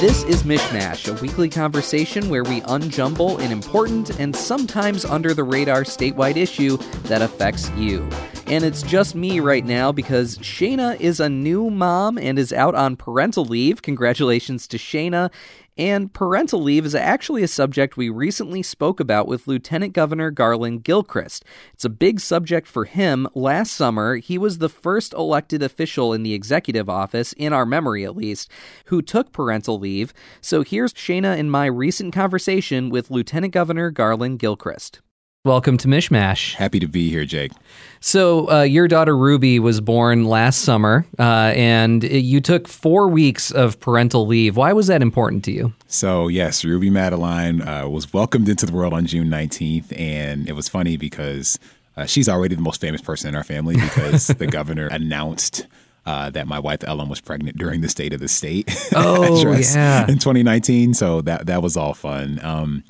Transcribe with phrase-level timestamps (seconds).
[0.00, 5.42] This is MichMash, a weekly conversation where we unjumble an important and sometimes under the
[5.42, 8.06] radar statewide issue that affects you.
[8.46, 12.74] And it's just me right now because Shayna is a new mom and is out
[12.74, 13.80] on parental leave.
[13.80, 15.30] Congratulations to Shayna.
[15.78, 20.82] And parental leave is actually a subject we recently spoke about with Lieutenant Governor Garlin
[20.82, 21.44] Gilchrist.
[21.74, 23.28] It's a big subject for him.
[23.34, 28.04] Last summer, he was the first elected official in the executive office, in our memory
[28.04, 28.50] at least,
[28.86, 30.14] who took parental leave.
[30.40, 35.00] So here's Shayna in my recent conversation with Lieutenant Governor Garlin Gilchrist.
[35.46, 36.54] Welcome to MichMash.
[36.54, 37.52] Happy to be here, Jake.
[38.00, 43.52] So, uh, your daughter Ruby was born last summer, uh, and you took four weeks
[43.52, 44.56] of parental leave.
[44.56, 45.72] Why was that important to you?
[45.86, 50.54] So, yes, Ruby Madeline uh, was welcomed into the world on June 19th, and it
[50.54, 51.60] was funny because
[51.96, 55.68] uh, she's already the most famous person in our family because the governor announced.
[56.06, 60.02] Uh, that my wife Ellen was pregnant during the State of the State oh, yeah.
[60.08, 62.38] in 2019, so that that was all fun.
[62.44, 62.84] Um,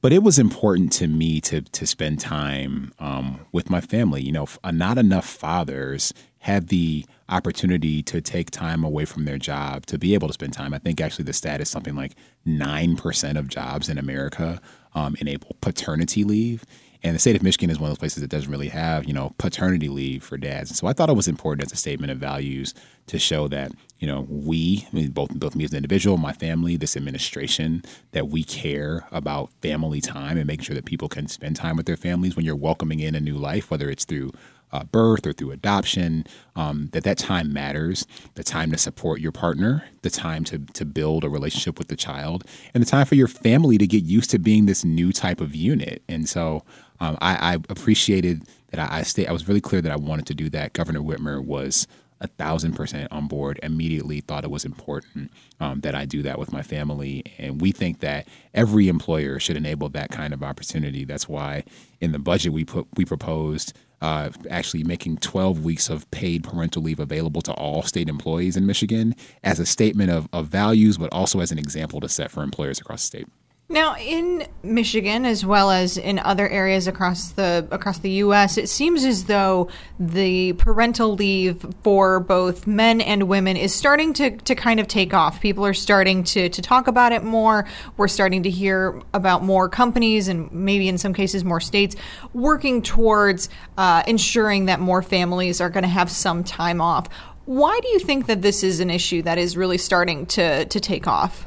[0.00, 4.22] but it was important to me to to spend time um, with my family.
[4.22, 9.38] You know, uh, not enough fathers have the opportunity to take time away from their
[9.38, 10.72] job to be able to spend time.
[10.72, 14.60] I think actually the stat is something like nine percent of jobs in America
[14.94, 16.64] um, enable paternity leave.
[17.02, 19.14] And the state of Michigan is one of those places that doesn't really have, you
[19.14, 20.76] know, paternity leave for dads.
[20.76, 22.74] So I thought it was important as a statement of values
[23.06, 26.32] to show that, you know, we, I mean, both both me as an individual, my
[26.32, 31.28] family, this administration, that we care about family time and making sure that people can
[31.28, 34.32] spend time with their families when you're welcoming in a new life, whether it's through
[34.72, 36.24] uh, birth or through adoption,
[36.56, 38.06] um, that that time matters.
[38.36, 41.96] The time to support your partner, the time to to build a relationship with the
[41.96, 45.42] child, and the time for your family to get used to being this new type
[45.42, 46.02] of unit.
[46.08, 46.64] And so,
[47.00, 49.26] um, I, I, appreciated that I, I stay.
[49.26, 50.72] I was really clear that I wanted to do that.
[50.72, 51.86] Governor Whitmer was
[52.20, 53.58] a thousand percent on board.
[53.62, 57.72] Immediately thought it was important um, that I do that with my family, and we
[57.72, 61.04] think that every employer should enable that kind of opportunity.
[61.04, 61.64] That's why
[62.00, 66.82] in the budget we put we proposed uh, actually making 12 weeks of paid parental
[66.82, 69.14] leave available to all state employees in Michigan
[69.44, 72.80] as a statement of, of values, but also as an example to set for employers
[72.80, 73.28] across the state.
[73.72, 78.68] Now, in Michigan, as well as in other areas across the across the U.S., it
[78.68, 79.68] seems as though
[80.00, 85.14] the parental leave for both men and women is starting to, to kind of take
[85.14, 85.40] off.
[85.40, 87.64] People are starting to, to talk about it more.
[87.96, 91.94] We're starting to hear about more companies and maybe in some cases more states
[92.32, 93.48] working towards
[93.78, 97.06] uh, ensuring that more families are going to have some time off.
[97.44, 100.80] Why do you think that this is an issue that is really starting to to
[100.80, 101.46] take off?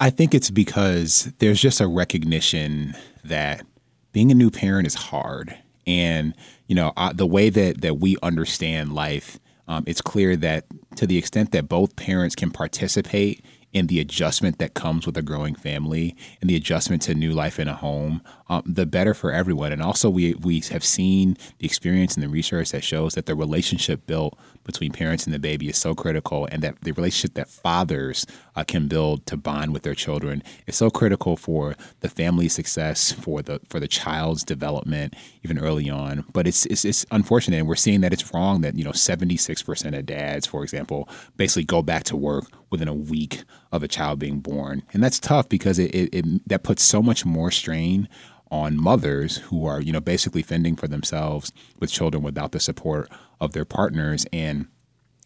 [0.00, 3.66] I think it's because there's just a recognition that
[4.12, 5.54] being a new parent is hard.
[5.86, 6.34] And,
[6.66, 9.38] you know, uh, the way that, that we understand life,
[9.68, 10.64] um, it's clear that
[10.96, 15.22] to the extent that both parents can participate in the adjustment that comes with a
[15.22, 19.30] growing family and the adjustment to new life in a home, um, the better for
[19.32, 19.72] everyone.
[19.72, 23.36] And also, we we have seen the experience and the research that shows that the
[23.36, 27.48] relationship built between parents and the baby is so critical, and that the relationship that
[27.48, 32.52] fathers uh, can build to bond with their children is so critical for the family's
[32.52, 36.24] success, for the for the child's development, even early on.
[36.32, 39.36] But it's it's, it's unfortunate, and we're seeing that it's wrong that you know seventy
[39.36, 43.84] six percent of dads, for example, basically go back to work within a week of
[43.84, 47.24] a child being born, and that's tough because it, it, it that puts so much
[47.24, 48.08] more strain
[48.50, 53.08] on mothers who are, you know, basically fending for themselves with children without the support
[53.40, 54.26] of their partners.
[54.32, 54.66] And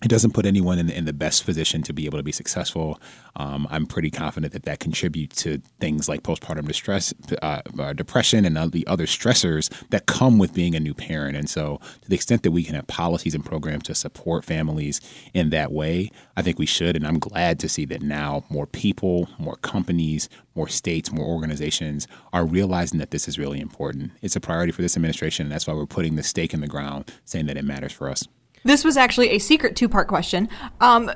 [0.03, 3.00] it doesn't put anyone in, in the best position to be able to be successful.
[3.37, 8.44] Um, I'm pretty confident that that contributes to things like postpartum distress, uh, uh, depression,
[8.44, 11.37] and the other stressors that come with being a new parent.
[11.37, 15.00] And so, to the extent that we can have policies and programs to support families
[15.32, 16.97] in that way, I think we should.
[16.97, 22.06] And I'm glad to see that now more people, more companies, more states, more organizations
[22.32, 24.12] are realizing that this is really important.
[24.22, 26.66] It's a priority for this administration, and that's why we're putting the stake in the
[26.66, 28.28] ground, saying that it matters for us.
[28.65, 30.49] This was actually a secret two part question.
[30.81, 31.11] Um,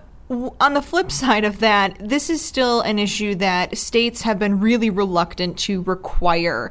[0.61, 4.61] on the flip side of that, this is still an issue that states have been
[4.61, 6.70] really reluctant to require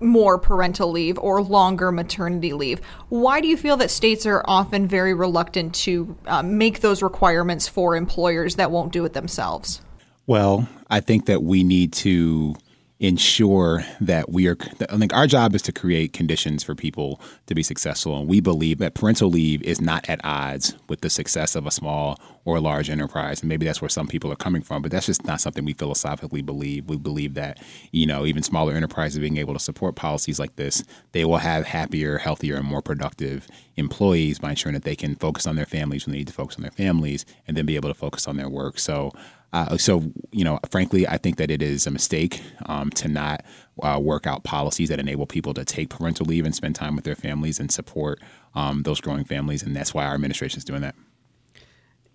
[0.00, 2.80] more parental leave or longer maternity leave.
[3.08, 7.66] Why do you feel that states are often very reluctant to uh, make those requirements
[7.66, 9.80] for employers that won't do it themselves?
[10.26, 12.54] Well, I think that we need to
[13.00, 14.56] ensure that we are
[14.88, 18.18] I think our job is to create conditions for people to be successful.
[18.18, 21.70] And we believe that parental leave is not at odds with the success of a
[21.70, 23.40] small or a large enterprise.
[23.40, 25.74] And maybe that's where some people are coming from but that's just not something we
[25.74, 26.86] philosophically believe.
[26.88, 27.58] We believe that
[27.92, 31.66] you know even smaller enterprises being able to support policies like this they will have
[31.66, 33.46] happier healthier and more productive
[33.76, 36.56] employees by ensuring that they can focus on their families when they need to focus
[36.56, 38.78] on their families and then be able to focus on their work.
[38.78, 39.12] So
[39.52, 43.44] uh, so, you know, frankly, I think that it is a mistake um, to not
[43.82, 47.04] uh, work out policies that enable people to take parental leave and spend time with
[47.04, 48.20] their families and support
[48.54, 49.62] um, those growing families.
[49.62, 50.94] And that's why our administration is doing that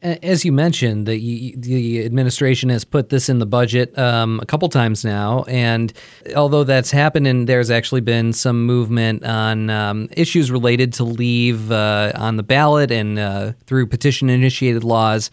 [0.04, 4.68] as you mentioned, the the administration has put this in the budget um, a couple
[4.68, 5.94] times now, and
[6.36, 11.72] although that's happened, and there's actually been some movement on um, issues related to leave
[11.72, 15.32] uh, on the ballot and uh, through petition initiated laws,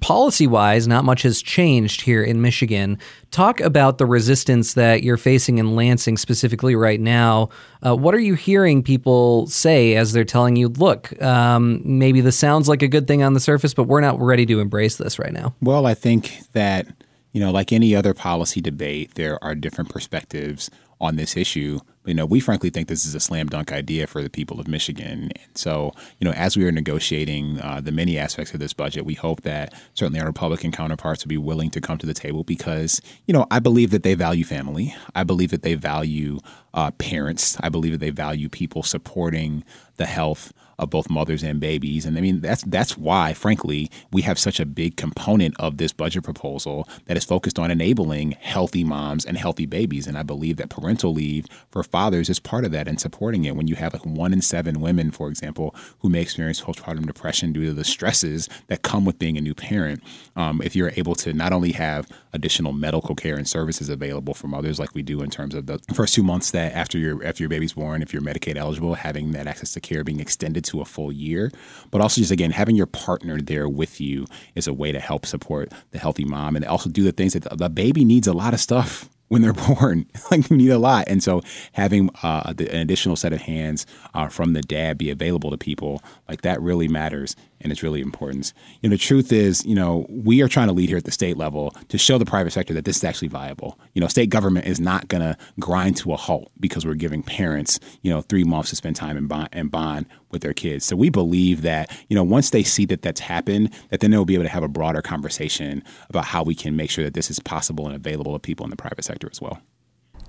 [0.00, 2.98] policy wise, not much has changed here in Michigan.
[3.30, 7.48] Talk about the resistance that you're facing in Lansing specifically right now.
[7.84, 12.38] Uh, what are you hearing people say as they're telling you, look, um, maybe this
[12.38, 15.18] sounds like a good thing on the surface, but we're not ready to embrace this
[15.18, 15.54] right now?
[15.60, 16.86] Well, I think that,
[17.32, 20.70] you know, like any other policy debate, there are different perspectives
[21.00, 21.80] on this issue.
[22.04, 24.66] You know, we frankly think this is a slam dunk idea for the people of
[24.66, 25.30] Michigan.
[25.34, 29.04] And so, you know, as we are negotiating uh, the many aspects of this budget,
[29.04, 32.42] we hope that certainly our Republican counterparts will be willing to come to the table
[32.42, 34.94] because, you know, I believe that they value family.
[35.14, 36.40] I believe that they value
[36.74, 37.56] uh, parents.
[37.60, 39.64] I believe that they value people supporting
[39.96, 42.06] the health of both mothers and babies.
[42.06, 45.92] And I mean, that's that's why, frankly, we have such a big component of this
[45.92, 50.06] budget proposal that is focused on enabling healthy moms and healthy babies.
[50.06, 53.56] And I believe that parental leave for fathers is part of that and supporting it.
[53.56, 57.52] When you have like one in seven women, for example, who may experience postpartum depression
[57.52, 60.02] due to the stresses that come with being a new parent,
[60.36, 64.48] um, if you're able to not only have additional medical care and services available for
[64.48, 67.42] mothers like we do in terms of the first two months that after your after
[67.42, 70.71] your baby's born, if you're Medicaid eligible, having that access to care being extended to
[70.80, 71.50] a full year,
[71.90, 75.26] but also just again having your partner there with you is a way to help
[75.26, 78.54] support the healthy mom and also do the things that the baby needs a lot
[78.54, 80.04] of stuff when they're born.
[80.30, 81.40] like you need a lot, and so
[81.72, 85.56] having uh, the, an additional set of hands uh, from the dad be available to
[85.56, 88.52] people like that really matters and it's really important.
[88.80, 91.10] You know, the truth is, you know, we are trying to lead here at the
[91.12, 93.78] state level to show the private sector that this is actually viable.
[93.94, 97.22] You know, state government is not going to grind to a halt because we're giving
[97.22, 100.84] parents, you know, three months to spend time in bond, bond with their kids.
[100.84, 104.24] So we believe that, you know, once they see that that's happened, that then they'll
[104.24, 107.30] be able to have a broader conversation about how we can make sure that this
[107.30, 109.60] is possible and available to people in the private sector as well.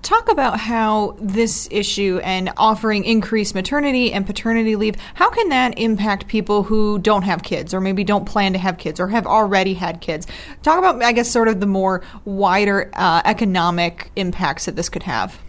[0.02, 5.78] Talk about how this issue and offering increased maternity and paternity leave, how can that
[5.78, 9.26] impact people who don't have kids or maybe don't plan to have kids or have
[9.26, 10.26] already had kids?
[10.62, 15.04] Talk about, I guess, sort of the more wider uh, economic impacts that this could
[15.04, 15.40] have.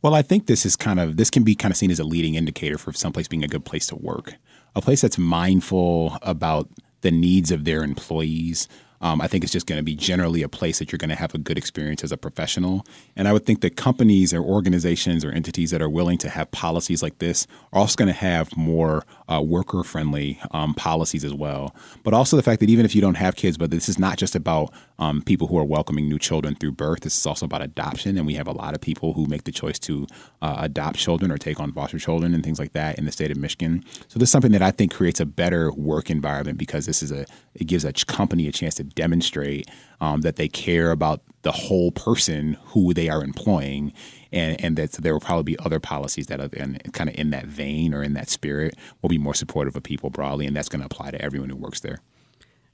[0.00, 2.04] Well, I think this is kind of this can be kind of seen as a
[2.04, 4.36] leading indicator for someplace being a good place to work,
[4.74, 6.70] a place that's mindful about
[7.02, 8.68] the needs of their employees,
[9.00, 11.16] um, I think it's just going to be generally a place that you're going to
[11.16, 12.84] have a good experience as a professional.
[13.16, 16.50] And I would think that companies or organizations or entities that are willing to have
[16.50, 21.34] policies like this are also going to have more uh, worker friendly um, policies as
[21.34, 21.74] well.
[22.02, 24.18] But also the fact that even if you don't have kids, but this is not
[24.18, 27.62] just about um, people who are welcoming new children through birth, this is also about
[27.62, 28.16] adoption.
[28.18, 30.06] And we have a lot of people who make the choice to
[30.42, 33.30] uh, adopt children or take on foster children and things like that in the state
[33.30, 33.84] of Michigan.
[34.08, 37.12] So this is something that I think creates a better work environment because this is
[37.12, 39.68] a, it gives a company a chance to demonstrate
[40.00, 43.92] um, that they care about the whole person who they are employing,
[44.32, 47.30] and and that there will probably be other policies that are in, kind of in
[47.30, 50.68] that vein or in that spirit will be more supportive of people broadly, and that's
[50.68, 52.00] going to apply to everyone who works there.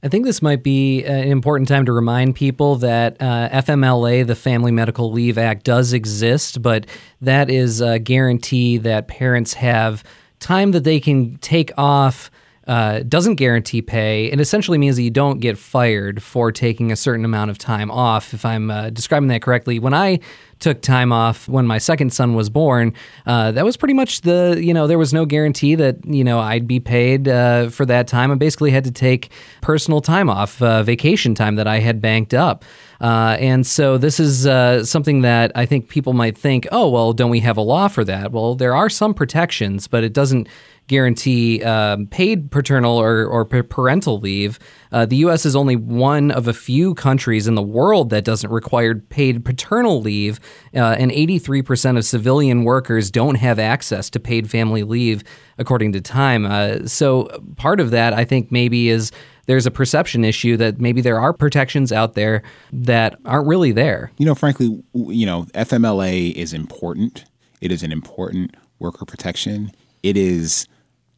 [0.03, 4.35] I think this might be an important time to remind people that uh, FMLA, the
[4.35, 6.85] Family Medical Leave Act, does exist, but
[7.23, 10.05] that is a guarantee that parents have
[10.41, 12.31] time that they can take off
[12.67, 14.27] uh, doesn't guarantee pay.
[14.27, 17.91] It essentially means that you don't get fired for taking a certain amount of time
[17.91, 19.79] off, if I'm uh, describing that correctly.
[19.79, 20.21] When I
[20.61, 22.95] took time off when my second son was born,
[23.27, 26.39] uh, that was pretty much the, you know, there was no guarantee that, you know,
[26.39, 28.31] I'd be paid uh, for that time.
[28.31, 29.31] I basically had to take
[29.61, 32.65] personal time off, uh, vacation time that I had banked up.
[33.01, 37.13] Uh, and so this is uh, something that I think people might think, oh, well,
[37.13, 38.33] don't we have a law for that?
[38.33, 40.49] Well, there are some protections, but it doesn't
[40.87, 44.59] guarantee um, paid paternal or, or parental leave.
[44.93, 45.47] Uh, the U.S.
[45.47, 50.01] is only one of a few countries in the world that doesn't require paid paternal
[50.01, 50.41] leave,
[50.75, 55.25] uh, and 83% of civilian workers don't have access to paid family leave,
[55.59, 56.45] according to Time.
[56.45, 57.25] Uh, so
[57.57, 59.11] part of that, I think, maybe is
[59.47, 64.11] there's a perception issue that maybe there are protections out there that aren't really there.
[64.19, 67.25] You know, frankly, you know, FMLA is important.
[67.61, 69.73] It is an important worker protection.
[70.03, 70.67] It is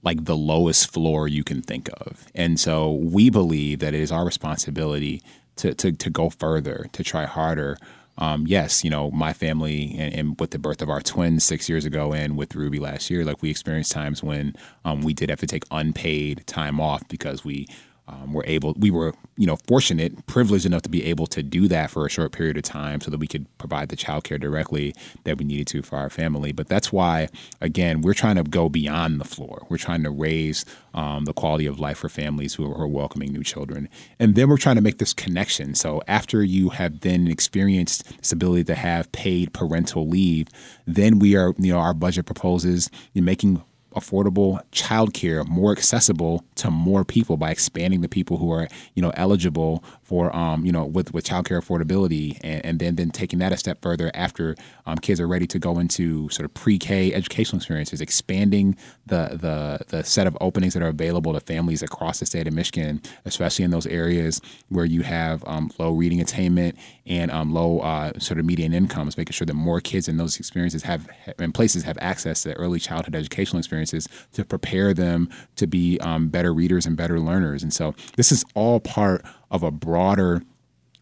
[0.06, 2.26] like the lowest floor you can think of.
[2.32, 5.20] And so we believe that it is our responsibility
[5.56, 7.76] to, to, to go further, to try harder.
[8.16, 11.68] Um, yes, you know, my family and, and, with the birth of our twins six
[11.68, 15.28] years ago and with Ruby last year, like we experienced times when um, we did
[15.28, 17.66] have to take unpaid time off because we
[18.08, 21.66] um, were able, we were, you know, fortunate, privileged enough to be able to do
[21.68, 24.38] that for a short period of time so that we could provide the child care
[24.38, 24.94] directly
[25.24, 26.52] that we needed to for our family.
[26.52, 27.28] But that's why,
[27.60, 29.66] again, we're trying to go beyond the floor.
[29.68, 33.42] We're trying to raise um, the quality of life for families who are, welcoming new
[33.42, 33.88] children.
[34.20, 35.74] And then we're trying to make this connection.
[35.74, 40.46] So after you have then experienced this ability to have paid parental leave,
[40.86, 43.62] then we are, you know, our budget proposes making
[43.96, 49.10] affordable childcare more accessible to more people by expanding the people who are you know
[49.14, 53.52] eligible for um, you know with with childcare affordability and, and then then taking that
[53.52, 57.58] a step further after um, kids are ready to go into sort of pre-K educational
[57.58, 58.76] experiences, expanding
[59.06, 62.52] the the the set of openings that are available to families across the state of
[62.52, 66.76] Michigan, especially in those areas where you have um, low reading attainment
[67.06, 70.38] and um, low uh, sort of median incomes, making sure that more kids in those
[70.38, 75.66] experiences have in places have access to early childhood educational experiences to prepare them to
[75.66, 77.62] be um, better readers and better learners.
[77.62, 80.42] And so this is all part of a broader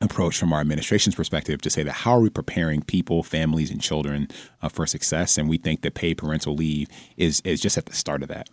[0.00, 3.80] approach from our administration's perspective to say that how are we preparing people, families, and
[3.80, 4.28] children
[4.62, 5.38] uh, for success?
[5.38, 8.48] And we think that paid parental leave is is just at the start of that.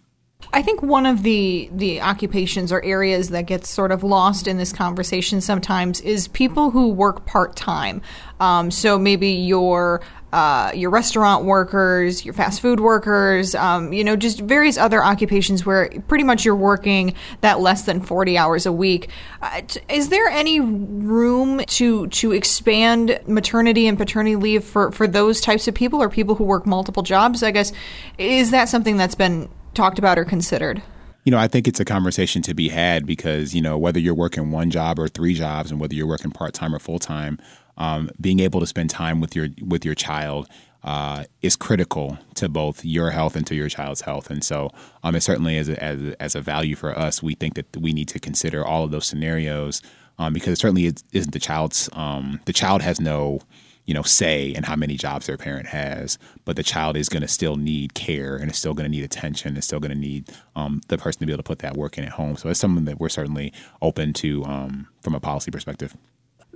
[0.53, 4.57] I think one of the the occupations or areas that gets sort of lost in
[4.57, 8.01] this conversation sometimes is people who work part time.
[8.39, 10.01] Um, so maybe you're
[10.33, 15.65] uh, your restaurant workers, your fast food workers, um, you know, just various other occupations
[15.65, 19.09] where pretty much you're working that less than 40 hours a week.
[19.41, 25.41] Uh, is there any room to to expand maternity and paternity leave for, for those
[25.41, 27.43] types of people or people who work multiple jobs?
[27.43, 27.71] I guess,
[28.17, 30.81] is that something that's been talked about or considered?
[31.23, 34.15] You know, I think it's a conversation to be had because, you know, whether you're
[34.15, 37.39] working one job or three jobs and whether you're working part time or full time,
[37.77, 40.49] um, being able to spend time with your with your child
[40.83, 44.29] uh, is critical to both your health and to your child's health.
[44.31, 44.71] And so,
[45.03, 47.93] um, it certainly as a, as, as a value for us, we think that we
[47.93, 49.81] need to consider all of those scenarios
[50.17, 51.89] um, because it certainly is, isn't the child's.
[51.93, 53.41] Um, the child has no,
[53.85, 57.21] you know, say in how many jobs their parent has, but the child is going
[57.21, 59.55] to still need care and is still going to need attention.
[59.55, 61.97] and still going to need um, the person to be able to put that work
[61.97, 62.35] in at home.
[62.37, 65.95] So it's something that we're certainly open to um, from a policy perspective.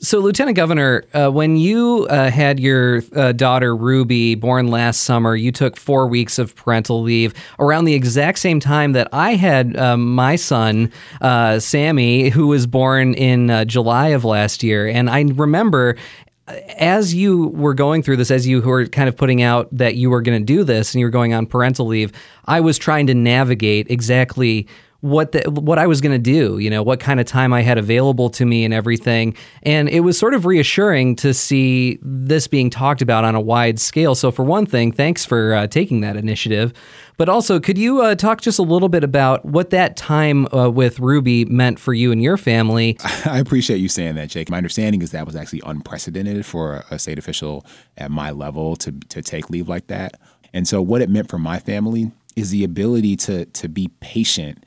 [0.01, 5.37] So, Lieutenant Governor, uh, when you uh, had your uh, daughter Ruby born last summer,
[5.37, 9.77] you took four weeks of parental leave around the exact same time that I had
[9.77, 10.91] um, my son,
[11.21, 14.85] uh, Sammy, who was born in uh, July of last year.
[14.85, 19.17] And I remember uh, as you were going through this, as you were kind of
[19.17, 21.87] putting out that you were going to do this and you were going on parental
[21.87, 22.11] leave,
[22.45, 24.67] I was trying to navigate exactly
[25.01, 27.61] what the, what I was going to do, you know, what kind of time I
[27.61, 29.35] had available to me and everything.
[29.63, 33.79] And it was sort of reassuring to see this being talked about on a wide
[33.79, 34.15] scale.
[34.15, 36.73] So for one thing, thanks for uh, taking that initiative.
[37.17, 40.69] But also, could you uh, talk just a little bit about what that time uh,
[40.69, 42.97] with Ruby meant for you and your family?
[43.25, 44.49] I appreciate you saying that, Jake.
[44.49, 47.65] My understanding is that was actually unprecedented for a state official
[47.97, 50.19] at my level to to take leave like that.
[50.53, 54.65] And so, what it meant for my family is the ability to to be patient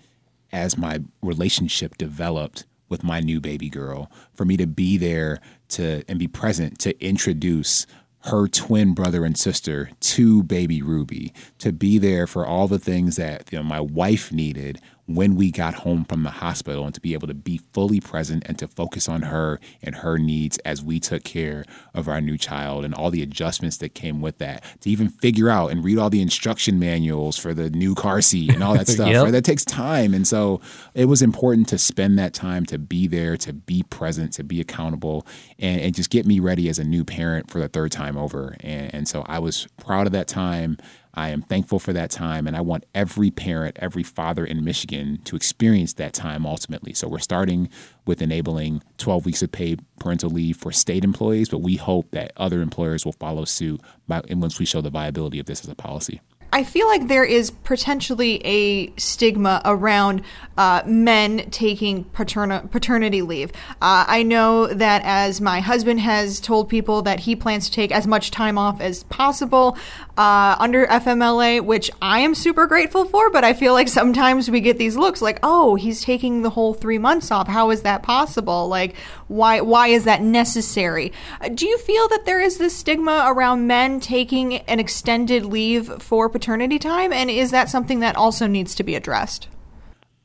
[0.53, 6.03] as my relationship developed with my new baby girl, for me to be there to
[6.09, 7.87] and be present to introduce
[8.25, 13.17] her twin brother and sister to baby Ruby, to be there for all the things
[13.17, 17.01] that you know, my wife needed when we got home from the hospital and to
[17.01, 20.83] be able to be fully present and to focus on her and her needs as
[20.83, 24.63] we took care of our new child and all the adjustments that came with that
[24.83, 28.53] to even figure out and read all the instruction manuals for the new car seat
[28.53, 29.25] and all that stuff yep.
[29.25, 29.33] right?
[29.33, 30.61] that takes time and so
[30.93, 34.61] it was important to spend that time to be there to be present to be
[34.61, 35.27] accountable
[35.59, 38.55] and, and just get me ready as a new parent for the third time over
[38.61, 40.77] and, and so i was proud of that time
[41.19, 45.19] I am thankful for that time, and I want every parent, every father in Michigan
[45.25, 46.95] to experience that time ultimately.
[46.95, 47.71] So we're starting
[48.07, 52.31] with enabling 12 weeks of paid parental leave for state employees, but we hope that
[52.37, 55.75] other employers will follow suit by, once we show the viability of this as a
[55.75, 56.21] policy.
[56.51, 60.23] I feel like there is potentially a stigma around
[60.57, 63.51] uh, men taking paterna- paternity leave.
[63.83, 67.93] Uh, I know that as my husband has told people that he plans to take
[67.93, 69.77] as much time off as possible
[70.19, 74.61] uh, under FMLA, which I am super grateful for, but I feel like sometimes we
[74.61, 77.47] get these looks like, oh, he's taking the whole three months off.
[77.47, 78.67] How is that possible?
[78.67, 78.97] Like,
[79.29, 81.13] why, why is that necessary?
[81.41, 86.03] Uh, do you feel that there is this stigma around men taking an extended leave
[86.03, 87.13] for paternity time?
[87.13, 89.47] And is that something that also needs to be addressed?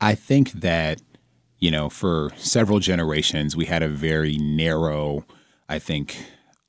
[0.00, 1.00] I think that,
[1.60, 5.24] you know, for several generations, we had a very narrow,
[5.68, 6.16] I think,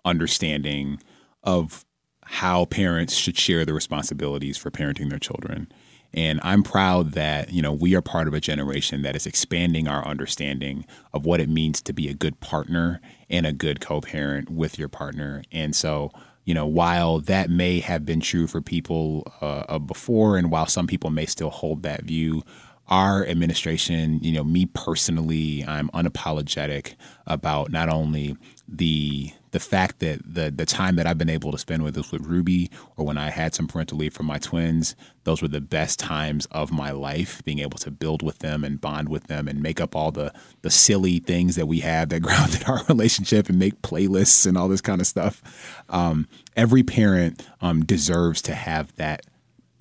[0.05, 1.01] understanding
[1.43, 1.85] of
[2.25, 5.71] how parents should share the responsibilities for parenting their children.
[6.13, 9.87] And I'm proud that, you know, we are part of a generation that is expanding
[9.87, 14.01] our understanding of what it means to be a good partner and a good co
[14.01, 15.43] parent with your partner.
[15.51, 16.11] And so,
[16.45, 20.87] you know, while that may have been true for people uh, before, and while some
[20.87, 22.43] people may still hold that view,
[22.87, 26.95] our administration, you know, me personally, I'm unapologetic
[27.27, 31.57] about not only the the fact that the the time that I've been able to
[31.57, 34.97] spend with this with Ruby or when I had some parental leave from my twins,
[35.23, 38.81] those were the best times of my life, being able to build with them and
[38.81, 42.21] bond with them and make up all the the silly things that we have that
[42.27, 45.41] grounded our relationship and make playlists and all this kind of stuff.
[45.87, 49.25] Um, every parent um, deserves to have that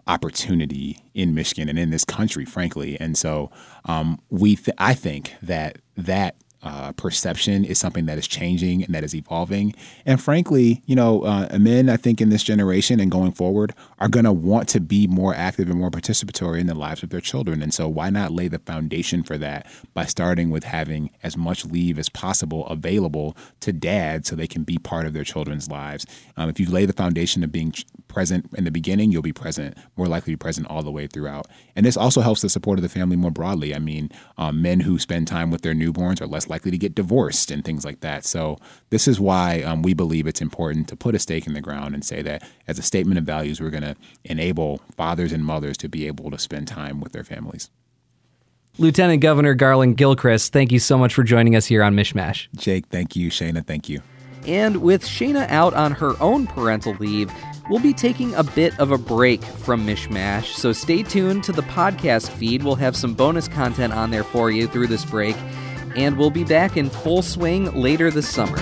[0.07, 2.97] opportunity in Michigan and in this country, frankly.
[3.01, 3.51] And so
[3.87, 8.95] um, we, th- I think that that uh, perception is something that is changing and
[8.95, 9.75] that is evolving.
[10.07, 14.09] And frankly, you know, uh, men, I think in this generation and going forward, are
[14.09, 17.21] going to want to be more active and more participatory in the lives of their
[17.21, 17.63] children.
[17.63, 21.67] And so, why not lay the foundation for that by starting with having as much
[21.67, 26.07] leave as possible available to dad so they can be part of their children's lives?
[26.37, 27.75] Um, if you lay the foundation of being
[28.09, 31.07] present in the beginning, you'll be present, more likely to be present all the way
[31.07, 31.47] throughout.
[31.77, 33.75] And this also helps the support of the family more broadly.
[33.75, 36.95] I mean, um, men who spend time with their newborns are less likely to get
[36.95, 38.25] divorced and things like that.
[38.25, 38.59] So,
[38.91, 41.95] this is why um, we believe it's important to put a stake in the ground
[41.95, 45.77] and say that as a statement of values, we're going to enable fathers and mothers
[45.79, 47.71] to be able to spend time with their families.
[48.79, 52.47] Lieutenant Governor Garlin Gilchrist, thank you so much for joining us here on MichMash.
[52.55, 53.31] Jake, thank you.
[53.31, 54.01] Shayna, thank you.
[54.47, 57.33] And with Shayna out on her own parental leave,
[57.69, 61.63] we'll be taking a bit of a break from MichMash, so stay tuned to the
[61.63, 62.63] podcast feed.
[62.63, 65.37] We'll have some bonus content on there for you through this break
[65.97, 68.59] and we'll be back in full swing later this summer.